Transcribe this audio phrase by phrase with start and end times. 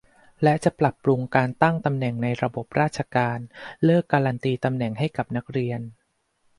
[0.43, 3.39] และจะปรับปรุงการตั้งตำแหน่งในระบบราชการ
[3.85, 5.81] เลิกการันตีตำแหน่งให้กับนักเรียน